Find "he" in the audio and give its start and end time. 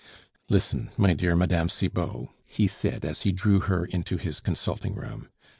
2.47-2.65, 3.21-3.31